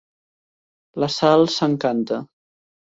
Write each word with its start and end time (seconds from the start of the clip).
La 1.03 1.11
Sal 1.19 1.47
s'encanta. 1.59 2.23